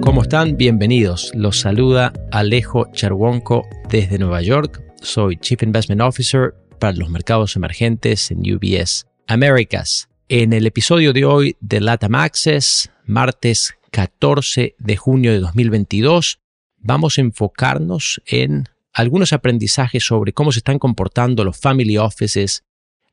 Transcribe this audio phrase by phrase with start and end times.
[0.00, 0.56] ¿Cómo están?
[0.56, 1.30] Bienvenidos.
[1.34, 4.82] Los saluda Alejo Cherwonko desde Nueva York.
[5.00, 10.08] Soy Chief Investment Officer para los mercados emergentes en UBS Americas.
[10.28, 16.40] En el episodio de hoy de LATAM Access, martes 14 de junio de 2022,
[16.86, 22.64] vamos a enfocarnos en algunos aprendizajes sobre cómo se están comportando los family offices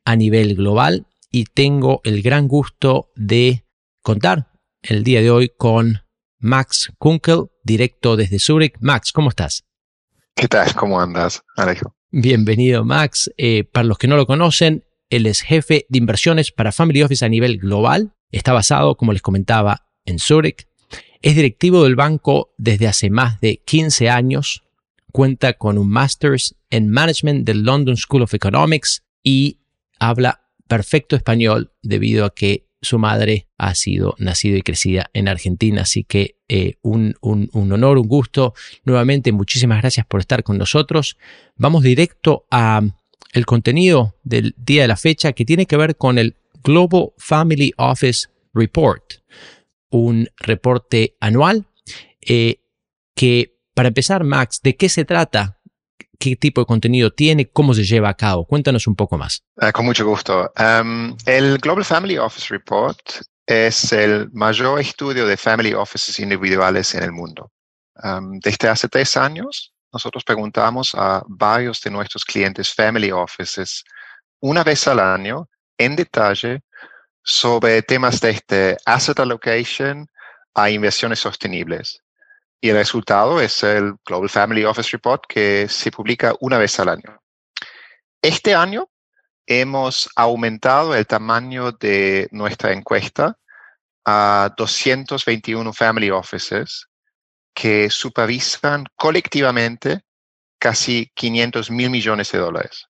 [0.06, 3.66] a nivel global y tengo el gran gusto de
[4.02, 6.04] contar el día de hoy con
[6.40, 8.76] Max Kunkel, directo desde Zurich.
[8.80, 9.64] Max, ¿cómo estás?
[10.36, 10.74] ¿Qué tal?
[10.76, 11.96] ¿Cómo andas, Alejo?
[12.12, 13.32] Bienvenido, Max.
[13.38, 17.26] Eh, para los que no lo conocen, él es jefe de inversiones para Family Office
[17.26, 18.14] a nivel global.
[18.32, 20.68] Está basado, como les comentaba, en Zurich.
[21.24, 24.62] Es directivo del banco desde hace más de 15 años.
[25.14, 29.60] Cuenta con un Masters en Management del London School of Economics y
[30.00, 35.84] habla perfecto español debido a que su madre ha sido nacida y crecida en Argentina,
[35.84, 38.54] así que eh, un, honor, un gusto.
[38.84, 41.18] Nuevamente, muchísimas gracias por estar con nosotros.
[41.56, 42.82] Vamos directo a
[43.32, 47.72] el contenido del día de la fecha que tiene que ver con el Global Family
[47.78, 49.04] Office Report,
[49.94, 51.66] un reporte anual
[52.22, 52.62] eh,
[53.16, 55.60] que, para empezar, Max, ¿de qué se trata?
[56.20, 58.46] qué tipo de contenido tiene, cómo se lleva a cabo.
[58.46, 59.44] Cuéntanos un poco más.
[59.58, 60.50] Ah, con mucho gusto.
[60.58, 62.98] Um, el Global Family Office Report
[63.46, 67.52] es el mayor estudio de family offices individuales en el mundo.
[68.02, 73.84] Um, desde hace tres años, nosotros preguntamos a varios de nuestros clientes family offices
[74.40, 76.62] una vez al año en detalle
[77.24, 80.08] sobre temas de este asset allocation
[80.54, 82.04] a inversiones sostenibles.
[82.62, 86.90] Y el resultado es el Global Family Office Report que se publica una vez al
[86.90, 87.22] año.
[88.22, 88.90] Este año
[89.46, 93.38] hemos aumentado el tamaño de nuestra encuesta
[94.06, 96.88] a 221 family offices
[97.54, 100.02] que supervisan colectivamente
[100.58, 102.88] casi 500 mil millones de dólares.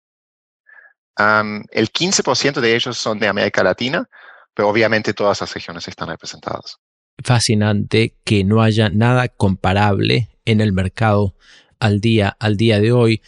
[1.18, 4.08] El 15% de ellos son de América Latina,
[4.54, 6.80] pero obviamente todas las regiones están representadas
[7.24, 11.36] fascinante que no haya nada comparable en el mercado
[11.80, 13.22] al día, al día de hoy.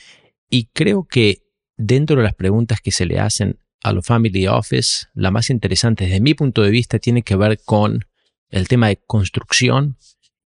[0.49, 1.43] Y creo que
[1.77, 6.05] dentro de las preguntas que se le hacen a los Family Office, la más interesante
[6.05, 8.05] desde mi punto de vista tiene que ver con
[8.49, 9.97] el tema de construcción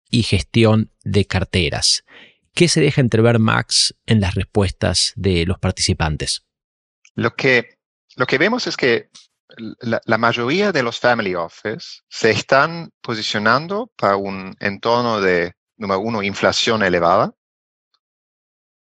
[0.10, 2.04] y gestión de carteras.
[2.54, 6.46] ¿Qué se deja entrever, Max, en las respuestas de los participantes?
[7.16, 7.80] Lo que,
[8.16, 9.10] lo que vemos es que
[9.58, 16.24] la, mayoría de los family office se están posicionando para un entorno de, número uno,
[16.24, 17.34] inflación elevada.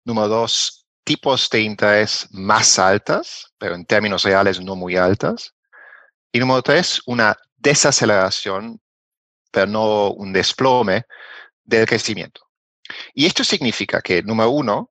[0.04, 5.54] Número dos, tipos de interés más altas, pero en términos reales no muy altas.
[6.32, 8.80] Y número tres, una desaceleración,
[9.50, 11.04] pero no un desplome
[11.64, 12.42] del crecimiento.
[13.14, 14.89] Y esto significa que, número uno,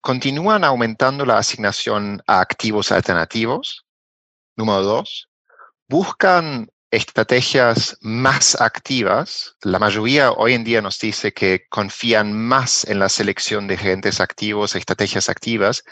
[0.00, 3.84] continúan aumentando la asignación a activos alternativos,
[4.58, 5.30] Número dos,
[5.88, 9.54] buscan estrategias más activas.
[9.62, 14.20] La mayoría hoy en día nos dice que confían más en la selección de gerentes
[14.20, 15.84] activos, estrategias activas,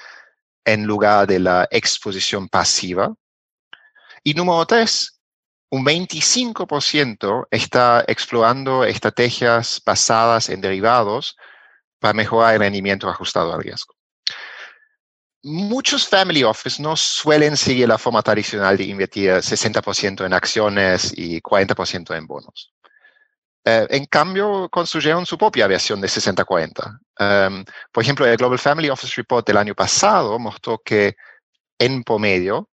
[0.64, 3.14] en lugar de la exposición pasiva.
[4.24, 5.20] Y número tres,
[5.70, 11.36] un 25% está explorando estrategias basadas en derivados
[12.00, 13.95] para mejorar el rendimiento ajustado al riesgo
[15.46, 21.40] muchos family office no suelen seguir la forma tradicional de invertir 60% en acciones y
[21.40, 22.74] 40% en bonos.
[23.64, 26.98] Eh, en cambio, construyeron su propia versión de 60-40.
[27.18, 31.16] Em, por ejemplo, el Global Family Office Report del año pasado mostró que
[31.78, 32.68] en promedio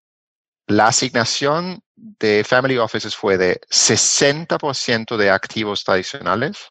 [0.66, 6.68] la asignación de family offices fue de 60% de activos tradicionales,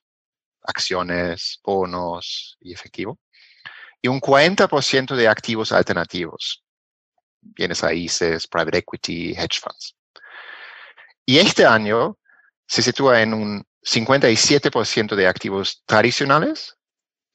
[0.63, 3.19] acciones, bonos y efectivo,
[4.01, 6.63] y un 40% de activos alternativos,
[7.41, 9.95] bienes raíces, private equity, hedge funds.
[11.25, 12.17] Y este año
[12.67, 16.77] se sitúa en un 57% de activos tradicionales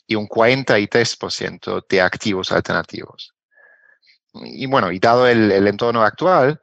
[0.06, 3.34] y un 43% de activos alternativos.
[4.32, 6.60] Y bueno, y dado el, entorno actual,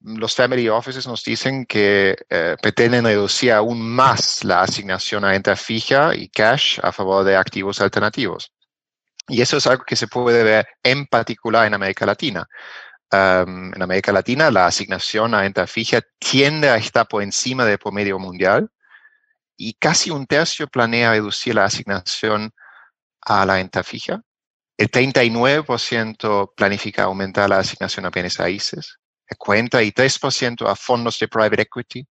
[0.00, 5.56] los family offices nos dicen que eh, pretenden reducir aún más la asignación a renta
[5.56, 8.52] fija y cash a favor de activos alternativos.
[9.28, 12.46] Y eso es algo que se puede ver en particular en América Latina.
[13.12, 18.18] en América Latina, la asignación a renta fija tiende a estar por encima del promedio
[18.18, 18.68] mundial
[19.56, 22.52] y casi un tercio planea reducir la asignación
[23.22, 24.20] a la renta fija,
[24.76, 28.98] el 39% planifica aumentar la asignación a bienes raíces,
[29.28, 32.06] el 43% a fondos de private equity,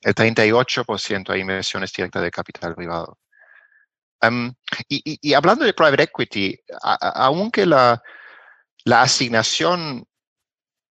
[0.00, 3.18] el 38% a inversiones directas de capital privado.
[4.88, 8.02] Y, hablando de private equity, aunque la,
[8.84, 10.06] la asignación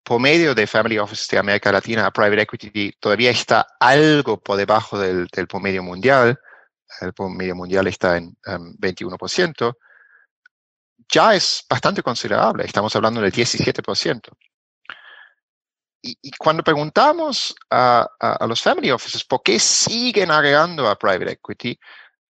[0.07, 4.55] por medio de Family Office de América Latina a Private Equity todavía está algo por
[4.55, 6.39] debajo del, del promedio mundial.
[7.01, 9.67] El promedio mundial está en 21%.
[9.67, 9.73] Em,
[11.11, 12.63] ya es bastante considerable.
[12.63, 14.29] Estamos hablando del 17%.
[16.01, 21.31] Y, y cuando preguntamos a, a, los family offices por qué siguen agregando a private
[21.33, 21.77] equity,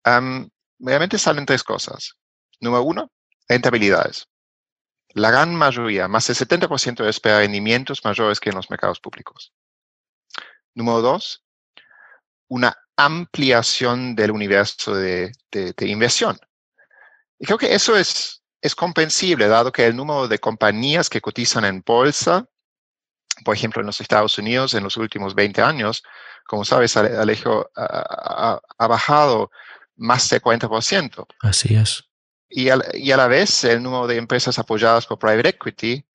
[0.06, 2.16] um, realmente salen tres cosas.
[2.60, 3.12] Número uno,
[3.48, 4.28] rentabilidades
[5.18, 9.52] la gran mayoría, más del 70% espera rendimientos mayores que en los mercados públicos.
[10.76, 11.44] Número dos,
[12.48, 15.32] una ampliación del universo de,
[15.80, 16.38] inversión.
[17.40, 21.66] Y creo que eso es, es comprensible, dado que el número de compañías que cotizan
[21.66, 22.46] en bolsa,
[23.44, 26.04] por ejemplo, en los Estados Unidos en los últimos 20 años,
[26.46, 29.52] como sabes, Alejo, ha, ha bajado
[29.98, 31.26] más del 40%.
[31.42, 32.08] Así es
[32.50, 32.78] y a,
[33.18, 36.06] la vez el número de empresas apoyadas por private equity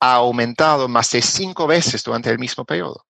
[0.00, 3.04] ha aumentado más de cinco veces durante el mismo periodo.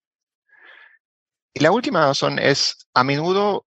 [1.55, 3.67] Y la última razón es, a menudo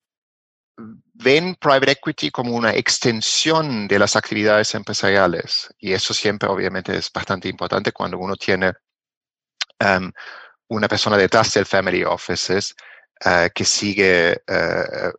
[0.77, 5.69] ven private equity como una extensión de las actividades empresariales.
[5.79, 8.73] Y eso siempre obviamente es bastante importante cuando uno tiene
[9.81, 10.13] um,
[10.69, 12.75] una persona detrás del family offices
[13.25, 15.11] uh, que sigue uh,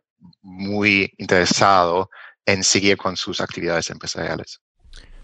[0.42, 2.10] muy interesado
[2.46, 4.60] en seguir con sus actividades empresariales.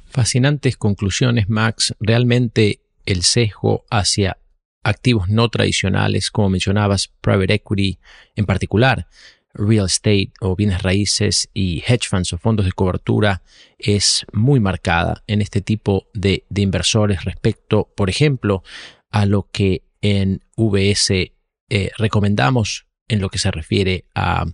[0.08, 1.94] Fascinantes conclusiones, Max.
[2.00, 4.38] Realmente el sesgo hacia
[4.82, 7.98] activos no tradicionales, como mencionabas, private equity
[8.36, 9.08] en particular,
[9.52, 13.42] real estate o bienes raíces y hedge funds o fondos de cobertura
[13.78, 18.62] es muy marcada en este tipo de, inversores respecto, por ejemplo,
[19.10, 24.44] a lo que en VS eh, recomendamos en lo que se refiere a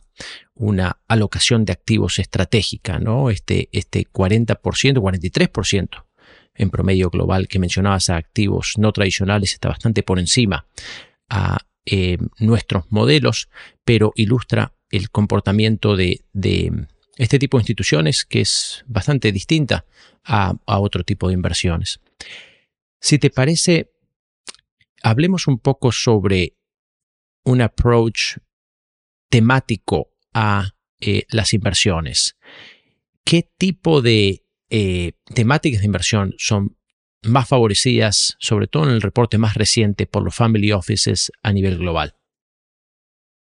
[0.54, 3.31] una alocación de activos estratégica, ¿no?
[3.31, 6.04] Este, este 40%, 43%
[6.54, 10.66] en promedio global que mencionabas a activos no tradicionales está bastante por encima
[11.28, 13.49] a eh, nuestros modelos,
[13.84, 16.22] pero ilustra el comportamiento de,
[17.16, 19.87] este tipo de instituciones que es bastante distinta
[20.25, 22.00] a, a otro tipo de inversiones.
[23.00, 23.90] Si te parece,
[25.02, 26.55] hablemos un poco sobre
[27.44, 28.38] un approach
[29.28, 32.36] temático a eh, las inversiones.
[33.24, 36.76] ¿Qué tipo de eh, temáticas de inversión son
[37.22, 41.78] más favorecidas, sobre todo en el reporte más reciente por los family offices a nivel
[41.78, 42.16] global?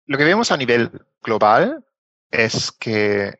[0.06, 0.92] Lo que vemos a nivel
[1.22, 1.86] global
[2.32, 3.34] es que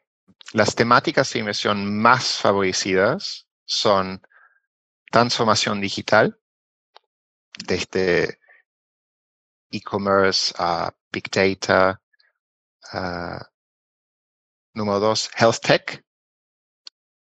[0.54, 4.22] las temáticas de inversión más favorecidas son
[5.12, 6.40] transformación digital,
[7.66, 8.37] desde
[9.72, 12.00] e-commerce a big data,
[12.94, 13.44] Uh,
[14.74, 16.04] número dos, health tech.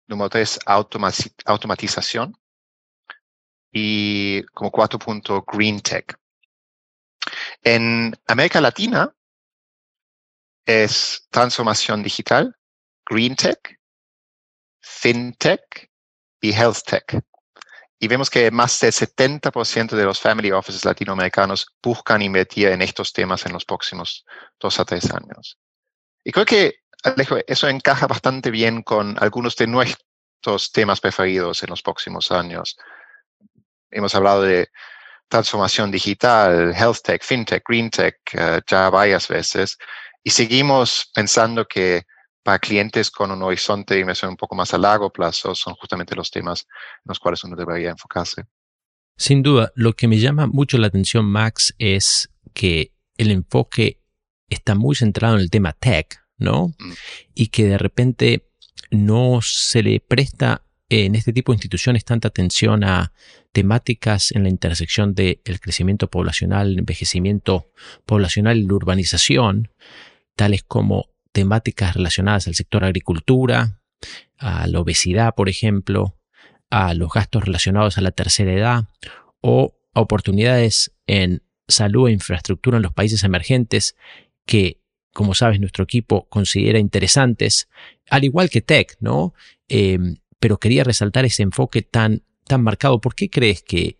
[0.07, 2.37] Número tres, automatización.
[3.73, 6.17] Y como cuatro punto, green tech.
[7.63, 9.15] En América Latina
[10.65, 12.57] es transformación digital,
[13.05, 13.79] green tech,
[14.81, 15.91] fintech
[16.41, 17.23] y health tech.
[18.03, 23.13] Y vemos que más del 70% de los family offices latinoamericanos buscan invertir en estos
[23.13, 24.25] temas en los próximos
[24.59, 25.59] dos a tres años.
[26.23, 31.69] Y creo que, Alejo, eso encaja bastante bien con algunos de nuestros temas preferidos en
[31.69, 32.75] los próximos años.
[33.91, 34.69] Hemos hablado de
[35.27, 39.77] transformación digital, health tech, fintech, green tech, eh, ya varias veces.
[40.23, 42.07] Y seguimos pensando que
[42.43, 46.15] para clientes con un horizonte de inversión un poco más a largo plazo son justamente
[46.15, 46.65] los temas
[46.97, 48.45] en los cuales uno debería enfocarse.
[49.17, 54.01] Sin duda, lo que me llama mucho la atención, Max, es que el enfoque
[54.49, 56.69] está muy centrado en el tema tech, ¿no?
[56.79, 56.91] Mm.
[57.35, 58.49] Y que de repente
[58.89, 63.13] no se le presta en este tipo de instituciones tanta atención a
[63.53, 67.71] temáticas en la intersección del crecimiento poblacional, el envejecimiento
[68.05, 69.71] poblacional y la urbanización,
[70.35, 73.79] tales como temáticas relacionadas al sector agricultura,
[74.37, 76.17] a la obesidad, por ejemplo,
[76.69, 78.83] a los gastos relacionados a la tercera edad
[79.41, 83.95] o a oportunidades en salud e infraestructura en los países emergentes
[84.45, 84.81] que,
[85.13, 87.69] como sabes, nuestro equipo considera interesantes,
[88.09, 89.33] al igual que tech, ¿no?
[89.67, 92.99] Em, pero quería resaltar ese enfoque tan, tan marcado.
[92.99, 93.99] ¿Por qué crees que,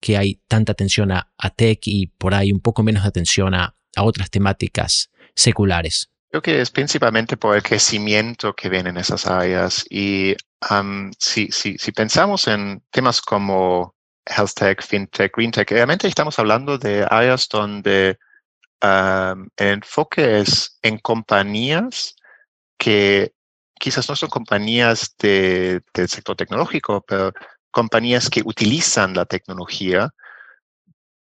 [0.00, 3.76] que hay tanta atención a, tech y por ahí un poco menos de atención a,
[3.94, 6.10] a otras temáticas seculares?
[6.34, 9.84] Creo que es principalmente por el crecimiento que ven en esas áreas.
[9.88, 10.34] Y
[11.16, 13.94] si, si, si, pensamos en temas como
[14.26, 18.18] health tech, fintech, green tech, realmente estamos hablando de áreas donde
[18.82, 22.16] el enfoque es en compañías
[22.78, 23.32] que
[23.78, 27.32] quizás no son compañías de, del sector tecnológico, pero
[27.70, 30.10] compañías que utilizan la tecnología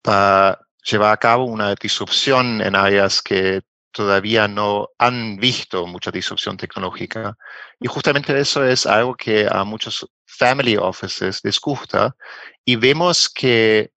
[0.01, 3.61] para llevar a cabo una disrupción en áreas que
[3.91, 7.37] todavía no han visto mucha disrupción tecnológica.
[7.79, 12.15] Y justamente eso es algo que a muchos family offices les gusta
[12.65, 13.91] y vemos que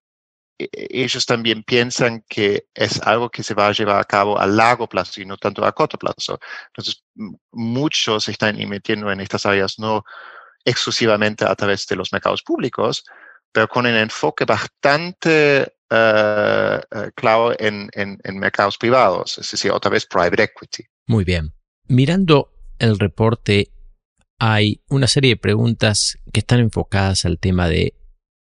[0.57, 0.69] e,
[1.03, 4.87] ellos también piensan que es algo que se va a llevar a cabo a largo
[4.87, 6.39] plazo y no tanto a corto plazo.
[6.67, 7.03] Entonces,
[7.51, 10.03] muchos están metiendo en estas áreas no
[10.65, 13.03] exclusivamente a través de los mercados públicos,
[13.51, 19.91] pero con el enfoque bastante uh, claro en, en, en, mercados privados, es decir, otra
[19.91, 20.83] vez private equity.
[21.07, 21.53] Muy bien.
[21.87, 23.71] Mirando el reporte,
[24.39, 27.95] hay una serie de preguntas que están enfocadas al tema de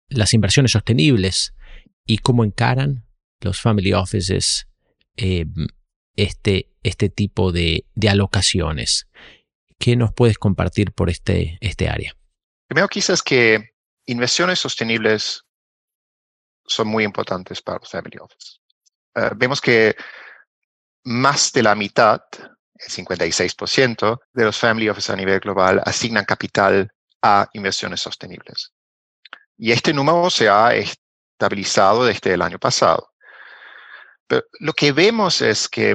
[0.09, 1.55] las inversiones sostenibles
[2.07, 3.07] y cómo encaran
[3.41, 4.69] los family offices
[5.17, 5.47] eh,
[6.17, 9.09] este, este tipo de, de, alocaciones.
[9.79, 12.17] ¿Qué nos puedes compartir por este, este área?
[12.69, 13.75] Primero, quizás que
[14.07, 15.45] inversiones sostenibles
[16.73, 18.59] son muy importantes para los family office.
[19.15, 19.95] Uh, vemos que
[21.05, 22.23] más de la mitad,
[22.75, 26.91] el 56% de los family office a nivel global asignan capital
[27.23, 28.73] a inversiones sostenibles.
[29.57, 33.13] Y este número se ha estabilizado desde el año pasado.
[34.27, 35.95] Pero lo que vemos es que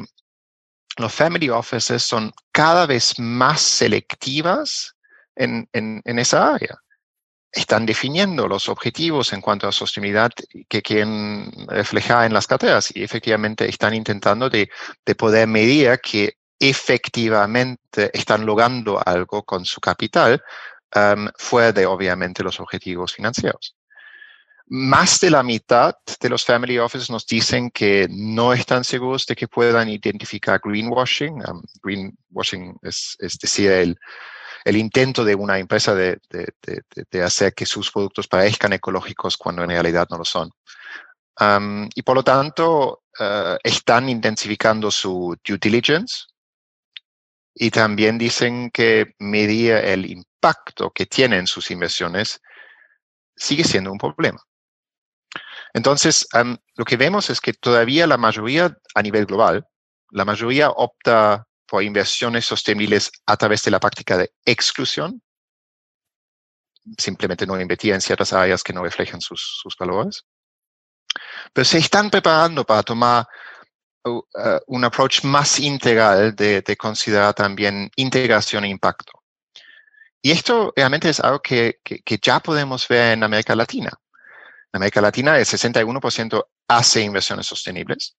[0.97, 4.95] los family offices son cada vez más selectivas
[5.35, 6.77] en, en, en esa área
[7.51, 10.31] están definiendo los objetivos en cuanto a sostenibilidad
[10.67, 14.69] que quieren reflejar en las carteras y efectivamente están intentando de,
[15.05, 20.41] de poder medir que efectivamente están logrando algo con su capital
[20.95, 23.75] um, fuera de obviamente los objetivos financieros.
[24.69, 29.35] Más de la mitad de los family offices nos dicen que no están seguros de
[29.35, 31.41] que puedan identificar greenwashing.
[31.47, 33.97] Um, greenwashing es decir, el,
[34.67, 36.19] el intento de una empresa de,
[37.23, 40.51] hacer que sus productos parezcan ecológicos cuando en realidad no lo son.
[41.95, 46.25] y por lo tanto, eh, están intensificando su due diligence
[47.55, 52.41] y también dicen que medir el impacto que tienen sus inversiones
[53.37, 54.41] sigue siendo un problema.
[55.73, 56.27] Entonces,
[56.75, 59.65] lo que vemos es que todavía la mayoría a nivel global,
[60.11, 65.21] la mayoría opta por inversiones sostenibles a través de la práctica de exclusión.
[66.97, 70.25] Simplemente no invertir en ciertas áreas que no reflejan sus, valores.
[71.53, 73.27] Pero se están preparando para tomar
[74.05, 74.23] uh, uh,
[74.67, 79.11] un approach más integral de, considerar también integración e impacto.
[80.21, 83.91] Y esto realmente es algo que, que ya podemos ver en América Latina.
[84.73, 88.16] En América Latina el 61% hace inversiones sostenibles,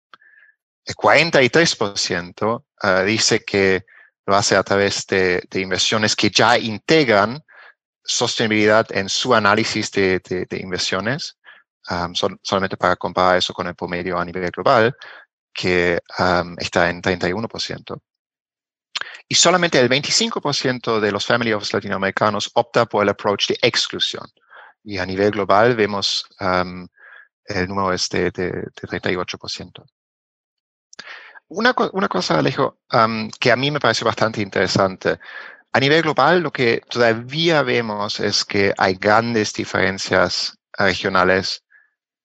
[0.85, 3.85] el 43% uh, dice que
[4.27, 7.43] lo hace a través de, inversiones que ya integran
[8.05, 11.39] sostenibilidad en su análisis de, inversiones,
[11.91, 14.95] um, sol, solamente para comparar eso con el promedio a nivel global,
[15.53, 18.01] que um, está en 31%.
[19.29, 24.27] Y solamente el 25% de los family office latinoamericanos opta por el approach de exclusión.
[24.85, 26.87] Y a nivel global vemos um,
[27.45, 29.85] el número es de 38%.
[31.49, 32.81] Una, una cosa, Alejo,
[33.41, 35.19] que a mí me parece bastante interesante.
[35.73, 41.65] A nivel global, lo que todavía vemos es que hay grandes diferencias regionales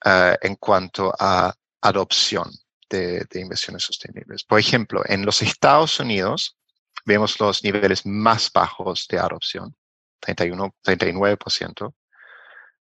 [0.05, 2.49] uh, en cuanto a adopción
[2.89, 4.43] de, de, inversiones sostenibles.
[4.43, 6.57] Por ejemplo, en los Estados Unidos
[7.05, 9.75] vemos los niveles más bajos de adopción,
[10.19, 11.93] 31, 39%,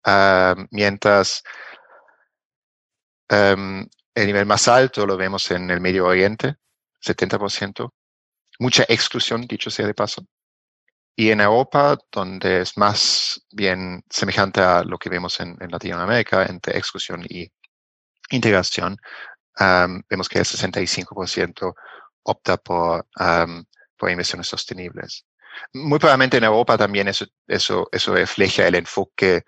[0.06, 1.42] uh, mientras
[3.30, 3.87] um,
[4.19, 6.57] el nivel más alto lo vemos en el Medio Oriente,
[7.01, 7.93] 70%.
[8.59, 10.27] Mucha exclusión, dicho sea de paso.
[11.15, 16.77] Y en Europa, donde es más bien semejante a lo que vemos en, Latinoamérica, entre
[16.77, 17.49] exclusión y
[18.31, 18.97] integración,
[20.09, 21.75] vemos que el 65%
[22.25, 23.07] opta por,
[23.97, 25.27] por inversiones sostenibles.
[25.75, 29.45] Muy probablemente en Europa también eso, eso, eso refleja el enfoque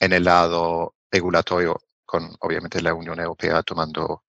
[0.00, 1.78] en el lado regulatorio
[2.12, 4.24] con obviamente la Unión Europea tomando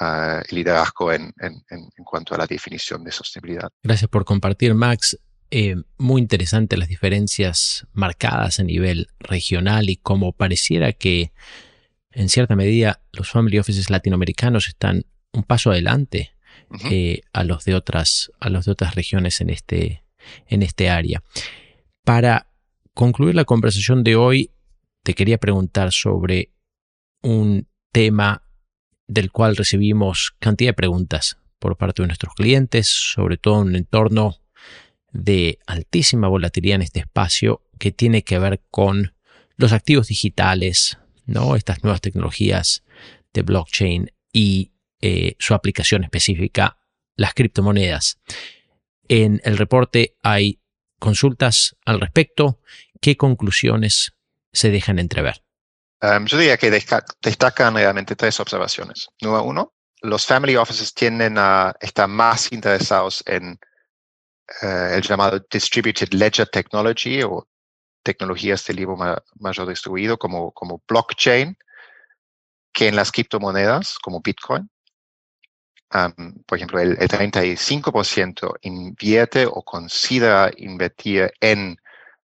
[0.00, 3.68] uh, el liderazgo en, en, en, cuanto a la definición de sostenibilidad.
[3.82, 5.18] Gracias por compartir, Max.
[5.50, 11.32] Eh, muy interesante las diferencias marcadas a nivel regional y cómo pareciera que
[12.10, 15.04] en cierta medida los family offices latinoamericanos están
[15.34, 16.32] un paso adelante
[16.90, 20.02] eh, a, los de otras, a los de otras regiones en este,
[20.46, 21.22] en este área.
[22.04, 22.46] Para
[22.94, 24.50] concluir la conversación de hoy,
[25.02, 26.52] te quería preguntar sobre
[27.22, 28.42] un tema
[29.06, 33.76] del cual recibimos cantidad de preguntas por parte de nuestros clientes, sobre todo en un
[33.76, 34.36] entorno
[35.12, 39.14] de altísima volatilidad en este espacio que tiene que ver con
[39.56, 41.56] los activos digitales, ¿no?
[41.56, 42.84] Estas nuevas tecnologías
[43.32, 46.78] de blockchain y eh, su aplicación específica,
[47.16, 48.20] las criptomonedas.
[49.08, 50.60] En el reporte hay
[50.98, 52.60] consultas al respecto.
[53.00, 54.12] ¿Qué conclusiones
[54.52, 55.42] se dejan entrever?
[56.00, 59.08] Um, yo diría que destacan realmente tres observaciones.
[59.20, 63.58] Número uno, los family offices tienden a estar más interesados en
[64.62, 67.48] eh, el llamado Distributed Ledger Technology o
[68.02, 68.96] tecnologías de libro
[69.40, 70.54] mayor distribuido como,
[70.88, 71.56] blockchain
[72.72, 74.70] que en las criptomonedas como Bitcoin.
[76.46, 81.76] por ejemplo, el 35% invierte o considera invertir en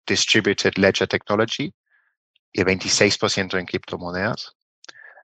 [0.08, 1.72] Distributed Ledger Technology
[2.52, 4.56] y el 26% en criptomonedas.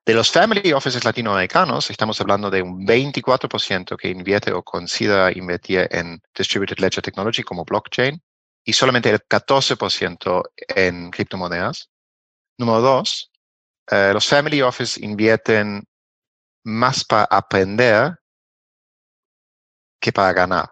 [0.06, 5.86] De los family offices latinoamericanos, estamos hablando de un 24% que invierte o considera invertir
[5.92, 8.22] en Distributed Ledger Technology como blockchain
[8.64, 10.44] y solamente el 14%
[10.76, 11.90] en criptomonedas.
[12.58, 13.32] Número dos,
[13.92, 15.84] eh, los family office invierten
[16.64, 18.18] más para aprender
[20.00, 20.70] que para ganar.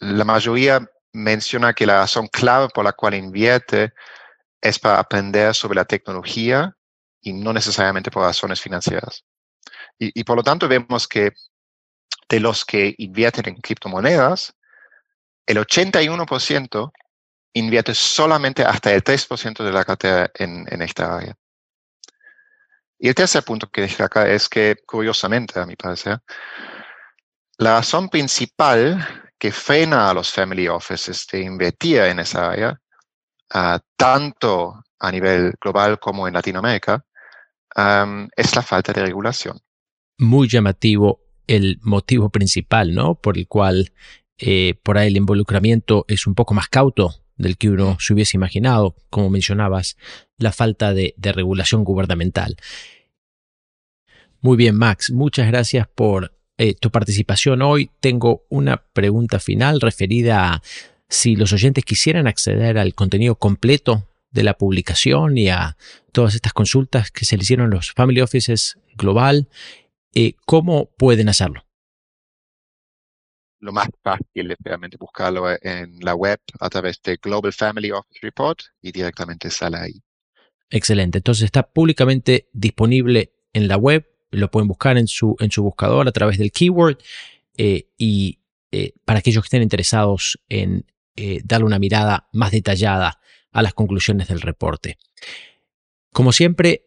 [0.00, 3.92] La mayoría menciona que la razón clave por la cual invierte
[4.62, 6.74] es para aprender sobre la tecnología
[7.20, 9.24] y no necesariamente por razones financieras.
[9.98, 11.32] Y, por lo tanto vemos que
[12.28, 14.54] de los que invierten en criptomonedas,
[15.46, 16.92] el 81%
[17.52, 21.34] invierte solamente hasta el 3% de la cartera en, en, esta área.
[22.98, 26.20] Y el tercer punto que acá es que, curiosamente, a mi parecer,
[27.58, 32.81] la razón principal que frena a los family offices de invertir en esa área,
[33.96, 37.04] tanto a nivel global como en Latinoamérica,
[38.36, 39.58] es la falta de regulación.
[40.18, 43.16] Muy llamativo el motivo principal, ¿no?
[43.16, 43.92] Por el cual
[44.38, 48.36] eh, por ahí el involucramiento es un poco más cauto del que uno se hubiese
[48.36, 49.96] imaginado, como mencionabas,
[50.36, 52.56] la falta de, regulación gubernamental.
[54.40, 57.90] Muy bien, Max, muchas gracias por eh, tu participación hoy.
[58.00, 60.62] Tengo una pregunta final referida a
[61.12, 65.76] si los oyentes quisieran acceder al contenido completo de la publicación y a
[66.10, 69.46] todas estas consultas que se le hicieron los Family Offices Global,
[70.14, 71.66] eh, ¿cómo pueden hacerlo?
[73.60, 78.18] Lo más fácil es realmente buscarlo en la web a través de Global Family Office
[78.22, 80.02] Report y directamente sale ahí.
[80.70, 81.18] Excelente.
[81.18, 84.08] Entonces está públicamente disponible en la web.
[84.30, 86.96] Lo pueden buscar en su, en su buscador a través del keyword.
[87.58, 88.38] Eh, y
[88.72, 90.86] eh, para aquellos que estén interesados en
[91.44, 93.20] darle una mirada más detallada
[93.52, 94.98] a las conclusiones del reporte.
[96.12, 96.86] Como siempre,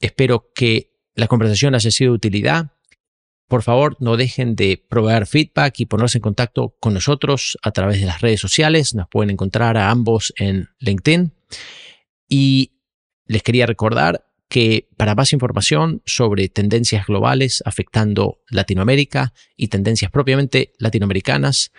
[0.00, 2.72] espero que la conversación haya sido de utilidad.
[3.48, 8.00] Por favor, no dejen de proveer feedback y ponerse en contacto con nosotros a través
[8.00, 8.94] de las redes sociales.
[8.94, 11.32] Nos pueden encontrar a ambos en LinkedIn.
[12.28, 12.72] Y
[13.24, 20.72] les quería recordar que para más información sobre tendencias globales afectando Latinoamérica y tendencias propiamente
[20.78, 21.72] latinoamericanas,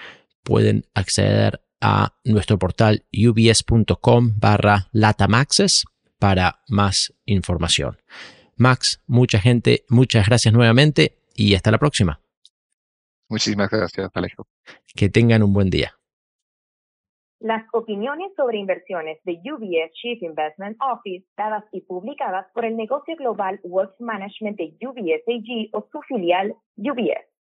[0.44, 5.86] pueden acceder a nuestro portal ubs.com barra latamaxes
[6.20, 7.98] para más información.
[8.56, 12.20] Max, mucha gente, muchas gracias nuevamente y hasta la próxima.
[13.30, 14.48] Muchísimas gracias, Alejo.
[14.96, 15.94] Que tengan un buen día.
[17.40, 23.16] Las opiniones sobre inversiones de UBS Chief Investment Office, dadas y publicadas por el negocio
[23.16, 27.29] global Wealth Management de UBS AG o su filial UBS.